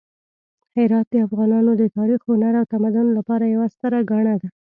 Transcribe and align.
هرات 0.75 1.07
د 1.11 1.15
افغانانو 1.27 1.71
د 1.81 1.83
تاریخ، 1.97 2.19
هنر 2.29 2.53
او 2.59 2.65
تمدن 2.73 3.07
لپاره 3.17 3.43
یوه 3.53 3.67
ستره 3.73 3.99
ګاڼه 4.11 4.33
ده. 4.41 4.49